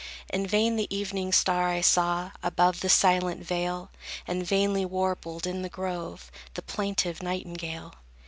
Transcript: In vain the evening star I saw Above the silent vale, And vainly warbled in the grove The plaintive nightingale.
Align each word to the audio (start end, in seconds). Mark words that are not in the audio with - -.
In 0.33 0.47
vain 0.47 0.77
the 0.77 0.87
evening 0.89 1.31
star 1.31 1.67
I 1.69 1.81
saw 1.81 2.31
Above 2.41 2.79
the 2.79 2.89
silent 2.89 3.45
vale, 3.45 3.91
And 4.27 4.43
vainly 4.43 4.83
warbled 4.83 5.45
in 5.45 5.61
the 5.61 5.69
grove 5.69 6.31
The 6.55 6.63
plaintive 6.63 7.21
nightingale. 7.21 7.93